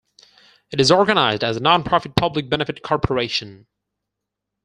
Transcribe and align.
It 0.71 0.81
is 0.81 0.89
organized 0.89 1.43
as 1.43 1.57
a 1.57 1.59
non-profit 1.59 2.15
public-benefit 2.15 2.81
corporation. 2.81 3.67